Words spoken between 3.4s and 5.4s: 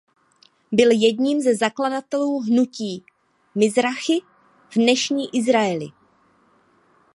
Mizrachi v dnešním